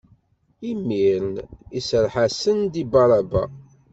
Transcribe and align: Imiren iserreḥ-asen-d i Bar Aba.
Imiren 0.71 1.29
iserreḥ-asen-d 1.77 2.73
i 2.81 2.83
Bar 2.91 3.09
Aba. 3.19 3.43